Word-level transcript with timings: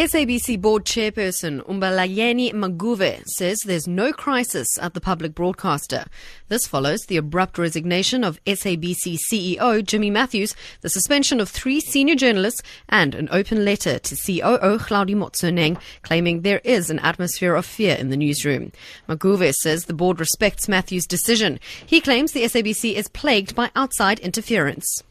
SABC 0.00 0.58
board 0.58 0.86
chairperson 0.86 1.60
Mbulayeni 1.66 2.54
Maguvhe 2.54 3.22
says 3.26 3.60
there's 3.66 3.86
no 3.86 4.14
crisis 4.14 4.66
at 4.80 4.94
the 4.94 5.00
public 5.00 5.34
broadcaster. 5.34 6.06
This 6.48 6.66
follows 6.66 7.02
the 7.02 7.18
abrupt 7.18 7.58
resignation 7.58 8.24
of 8.24 8.42
SABC 8.46 9.18
CEO 9.30 9.84
Jimmy 9.84 10.08
Matthews, 10.08 10.56
the 10.80 10.88
suspension 10.88 11.38
of 11.38 11.50
three 11.50 11.80
senior 11.80 12.14
journalists, 12.14 12.62
and 12.88 13.14
an 13.14 13.28
open 13.30 13.62
letter 13.62 13.98
to 13.98 14.16
COO 14.16 14.78
Hlaudi 14.78 15.14
Motsoeneng 15.14 15.78
claiming 16.00 16.40
there 16.40 16.62
is 16.64 16.88
an 16.88 16.98
atmosphere 17.00 17.54
of 17.54 17.66
fear 17.66 17.94
in 17.94 18.08
the 18.08 18.16
newsroom. 18.16 18.72
Maguvhe 19.06 19.52
says 19.52 19.84
the 19.84 19.92
board 19.92 20.18
respects 20.18 20.66
Matthews' 20.66 21.06
decision. 21.06 21.60
He 21.84 22.00
claims 22.00 22.32
the 22.32 22.44
SABC 22.44 22.94
is 22.94 23.08
plagued 23.08 23.54
by 23.54 23.70
outside 23.76 24.18
interference. 24.20 25.02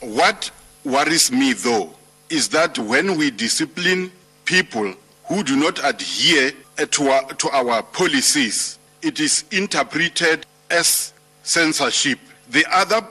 What 0.00 0.50
worries 0.82 1.30
me 1.30 1.52
though 1.52 1.94
is 2.30 2.48
that 2.48 2.78
when 2.78 3.18
we 3.18 3.30
discipline 3.30 4.10
people 4.44 4.94
who 5.24 5.42
do 5.42 5.56
not 5.56 5.78
adhere 5.84 6.52
eh, 6.78 6.86
to 6.86 7.08
our, 7.08 7.24
to 7.34 7.50
our 7.50 7.82
policies, 7.82 8.78
it 9.02 9.20
is 9.20 9.44
interpreted 9.50 10.46
as 10.70 11.12
censorship. 11.42 12.18
The 12.50 12.64
other 12.70 13.04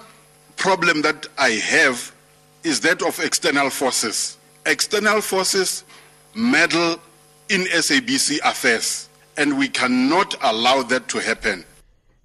problem 0.56 1.02
that 1.04 1.28
I 1.38 1.50
have 1.52 2.14
is 2.64 2.80
that 2.82 3.02
of 3.02 3.20
external 3.20 3.70
forces. 3.70 4.38
External 4.66 5.22
forces 5.22 5.84
meddle 6.36 7.00
in 7.50 7.62
SABC 7.62 8.40
affairs, 8.44 9.10
and 9.38 9.58
we 9.58 9.68
cannot 9.68 10.36
allow 10.42 10.84
that 10.84 11.08
to 11.10 11.20
happen. 11.20 11.64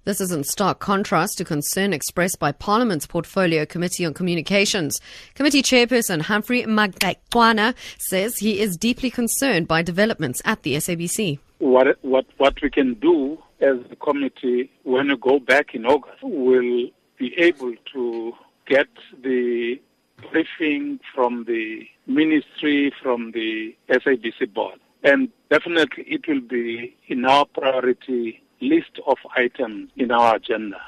This 0.05 0.21
is 0.21 0.31
in 0.31 0.43
stark 0.43 0.77
contrast 0.77 1.39
to 1.39 1.43
concern 1.43 1.91
expressed 1.91 2.37
by 2.37 2.51
Parliament's 2.51 3.07
Portfolio 3.07 3.65
Committee 3.65 4.05
on 4.05 4.13
Communications. 4.13 5.01
Committee 5.33 5.63
Chairperson 5.63 6.21
Humphrey 6.21 6.61
Maxegwana 6.61 7.73
says 7.97 8.37
he 8.37 8.59
is 8.59 8.77
deeply 8.77 9.09
concerned 9.09 9.67
by 9.67 9.81
developments 9.81 10.43
at 10.45 10.61
the 10.61 10.75
SABC. 10.75 11.39
What, 11.57 11.97
what, 12.03 12.27
what 12.37 12.61
we 12.61 12.69
can 12.69 12.93
do 12.93 13.39
as 13.61 13.77
a 13.89 13.95
committee 13.95 14.69
when 14.83 15.07
we 15.07 15.17
go 15.17 15.39
back 15.39 15.73
in 15.73 15.87
August, 15.87 16.21
will 16.21 16.87
be 17.17 17.33
able 17.39 17.73
to 17.93 18.33
get 18.67 18.89
the 19.23 19.81
briefing 20.31 20.99
from 21.15 21.45
the 21.45 21.81
ministry, 22.05 22.93
from 23.01 23.31
the 23.31 23.75
SABC 23.89 24.53
board. 24.53 24.79
And 25.03 25.29
definitely 25.49 26.03
it 26.07 26.27
will 26.27 26.41
be 26.41 26.95
in 27.07 27.25
our 27.25 27.45
priority 27.45 28.43
list 28.61 28.99
of 29.05 29.17
items 29.35 29.91
in 29.97 30.11
our 30.11 30.35
agenda. 30.35 30.79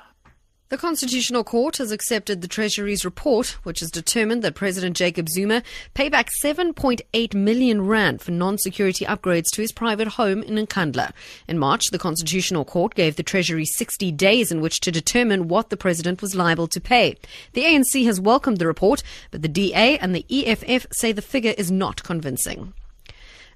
The 0.69 0.77
Constitutional 0.77 1.45
Court 1.45 1.77
has 1.77 1.93
accepted 1.93 2.41
the 2.41 2.47
Treasury's 2.49 3.05
report, 3.05 3.57
which 3.63 3.79
has 3.79 3.89
determined 3.89 4.43
that 4.43 4.55
President 4.55 4.97
Jacob 4.97 5.29
Zuma 5.29 5.63
pay 5.93 6.09
back 6.09 6.29
7.8 6.43 7.33
million 7.33 7.87
rand 7.87 8.21
for 8.21 8.31
non-security 8.31 9.05
upgrades 9.05 9.45
to 9.53 9.61
his 9.61 9.71
private 9.71 10.09
home 10.09 10.43
in 10.43 10.55
Nkandla. 10.55 11.13
In 11.47 11.57
March, 11.57 11.87
the 11.91 11.97
Constitutional 11.97 12.65
Court 12.65 12.95
gave 12.95 13.15
the 13.15 13.23
Treasury 13.23 13.63
60 13.63 14.11
days 14.11 14.51
in 14.51 14.59
which 14.59 14.81
to 14.81 14.91
determine 14.91 15.47
what 15.47 15.69
the 15.69 15.77
president 15.77 16.21
was 16.21 16.35
liable 16.35 16.67
to 16.67 16.81
pay. 16.81 17.15
The 17.53 17.63
ANC 17.63 18.03
has 18.03 18.19
welcomed 18.19 18.57
the 18.57 18.67
report, 18.67 19.03
but 19.31 19.43
the 19.43 19.47
DA 19.47 19.97
and 19.99 20.13
the 20.13 20.25
EFF 20.29 20.87
say 20.91 21.13
the 21.13 21.21
figure 21.21 21.53
is 21.57 21.71
not 21.71 22.03
convincing. 22.03 22.73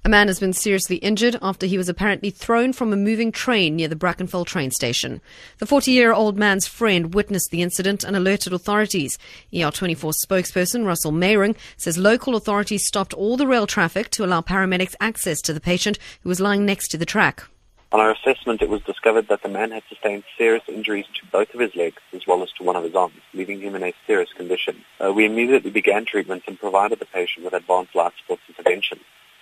A 0.03 0.09
man 0.09 0.29
has 0.29 0.39
been 0.39 0.53
seriously 0.53 0.95
injured 0.95 1.37
after 1.43 1.67
he 1.67 1.77
was 1.77 1.87
apparently 1.87 2.31
thrown 2.31 2.73
from 2.73 2.91
a 2.91 2.95
moving 2.95 3.31
train 3.31 3.75
near 3.75 3.87
the 3.87 3.95
Brackenfell 3.95 4.47
train 4.47 4.71
station. 4.71 5.21
The 5.59 5.67
40 5.67 5.91
year 5.91 6.11
old 6.11 6.39
man's 6.39 6.65
friend 6.65 7.13
witnessed 7.13 7.51
the 7.51 7.61
incident 7.61 8.03
and 8.03 8.15
alerted 8.15 8.51
authorities. 8.51 9.19
ER24 9.53 10.13
spokesperson 10.25 10.87
Russell 10.87 11.11
Meiring 11.11 11.55
says 11.77 11.99
local 11.99 12.35
authorities 12.35 12.87
stopped 12.87 13.13
all 13.13 13.37
the 13.37 13.45
rail 13.45 13.67
traffic 13.67 14.09
to 14.11 14.25
allow 14.25 14.41
paramedics 14.41 14.95
access 14.99 15.39
to 15.41 15.53
the 15.53 15.61
patient 15.61 15.99
who 16.23 16.29
was 16.29 16.39
lying 16.39 16.65
next 16.65 16.87
to 16.87 16.97
the 16.97 17.05
track. 17.05 17.43
On 17.91 17.99
our 17.99 18.11
assessment, 18.11 18.63
it 18.63 18.69
was 18.69 18.81
discovered 18.81 19.27
that 19.27 19.43
the 19.43 19.49
man 19.49 19.69
had 19.69 19.83
sustained 19.87 20.23
serious 20.35 20.63
injuries 20.67 21.05
to 21.13 21.27
both 21.31 21.53
of 21.53 21.59
his 21.59 21.75
legs 21.75 22.01
as 22.13 22.25
well 22.25 22.41
as 22.41 22.51
to 22.53 22.63
one 22.63 22.75
of 22.75 22.83
his 22.83 22.95
arms, 22.95 23.21
leaving 23.35 23.61
him 23.61 23.75
in 23.75 23.83
a 23.83 23.93
serious 24.07 24.33
condition. 24.33 24.83
Uh, 24.99 25.13
we 25.13 25.25
immediately 25.25 25.69
began 25.69 26.05
treatment 26.05 26.41
and 26.47 26.59
provided 26.59 26.97
the 26.97 27.05
patient 27.05 27.45
with 27.45 27.53
advanced 27.53 27.93
life 27.93 28.13
support 28.17 28.39
intervention. 28.47 28.99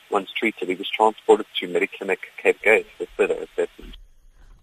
Once 0.09 0.31
treated, 0.31 0.67
he 0.67 0.75
was 0.75 0.89
transported 0.89 1.45
to 1.59 1.67
Mediclinic 1.67 2.17
Cape 2.41 2.61
Gate 2.63 2.87
for 2.97 3.05
further 3.15 3.35
assessment. 3.35 3.95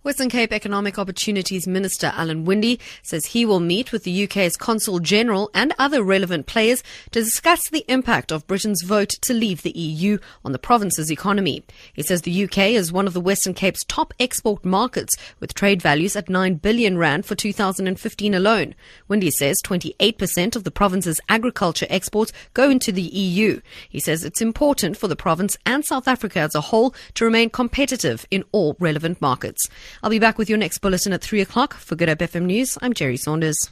Western 0.07 0.29
Cape 0.29 0.53
Economic 0.53 1.01
Opportunities 1.01 1.67
Minister 1.67 2.13
Alan 2.15 2.45
Winde 2.45 2.79
says 3.03 3.27
he 3.27 3.45
will 3.45 3.59
meet 3.59 3.91
with 3.91 4.05
the 4.05 4.23
UK's 4.23 4.57
Consul 4.57 5.01
General 5.01 5.51
and 5.53 5.75
other 5.81 6.01
relevant 6.01 6.47
players 6.47 6.85
to 7.11 7.25
discuss 7.25 7.69
the 7.69 7.85
impact 7.89 8.31
of 8.31 8.47
Britain's 8.47 8.83
vote 8.83 9.09
to 9.09 9.35
leave 9.35 9.63
the 9.63 9.77
EU 9.77 10.19
on 10.45 10.53
the 10.53 10.61
province's 10.61 11.11
economy. 11.11 11.65
He 11.93 12.05
says 12.05 12.23
the 12.23 12.45
UK 12.45 12.59
is 12.69 12.93
one 12.93 13.09
of 13.09 13.15
the 13.15 13.21
Western 13.21 13.53
Cape's 13.53 13.83
top 13.83 14.15
export 14.21 14.65
markets 14.65 15.17
with 15.41 15.55
trade 15.55 15.83
values 15.83 16.15
at 16.15 16.29
9 16.29 16.55
billion 16.55 16.99
rand 16.99 17.27
for 17.27 17.35
2015 17.35 18.33
alone. 18.33 18.77
Winde 19.09 19.33
says 19.33 19.61
28% 19.65 20.55
of 20.55 20.63
the 20.63 20.71
province's 20.71 21.21
agriculture 21.29 21.87
exports 21.91 22.33
go 22.55 22.71
into 22.71 22.93
the 22.93 23.03
EU. 23.03 23.61
He 23.89 23.99
says 23.99 24.25
it's 24.25 24.41
important 24.41 24.97
for 24.97 25.09
the 25.09 25.17
province 25.17 25.57
and 25.67 25.85
South 25.85 26.07
Africa 26.07 26.39
as 26.39 26.55
a 26.55 26.61
whole 26.61 26.95
to 27.15 27.25
remain 27.25 27.51
competitive 27.51 28.25
in 28.31 28.45
all 28.53 28.77
relevant 28.79 29.21
markets. 29.21 29.69
I'll 30.03 30.11
be 30.11 30.19
back 30.19 30.39
with 30.39 30.49
your 30.49 30.59
next 30.59 30.79
bulletin 30.79 31.13
at 31.13 31.23
3 31.23 31.41
o'clock. 31.41 31.75
For 31.75 31.97
Good 31.97 32.09
Hope 32.09 32.19
FM 32.19 32.47
News, 32.47 32.79
I'm 32.81 32.93
Jerry 32.93 33.17
Saunders. 33.17 33.71